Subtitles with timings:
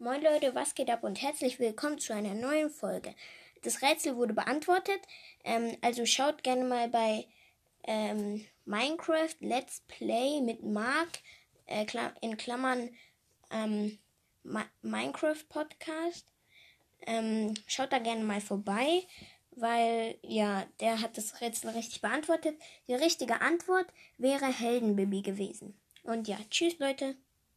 [0.00, 3.16] Moin Leute, was geht ab und herzlich willkommen zu einer neuen Folge.
[3.62, 5.00] Das Rätsel wurde beantwortet,
[5.42, 7.26] ähm, also schaut gerne mal bei
[7.82, 11.18] ähm, Minecraft Let's Play mit Mark
[11.66, 11.84] äh,
[12.20, 12.90] in Klammern
[13.50, 13.98] ähm,
[14.82, 16.32] Minecraft Podcast.
[17.04, 19.02] Ähm, schaut da gerne mal vorbei,
[19.50, 22.56] weil ja, der hat das Rätsel richtig beantwortet.
[22.86, 25.76] Die richtige Antwort wäre Heldenbaby gewesen.
[26.04, 27.16] Und ja, tschüss Leute.